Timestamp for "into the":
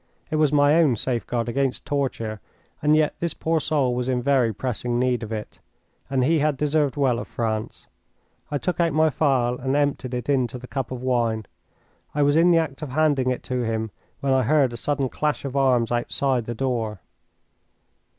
10.27-10.65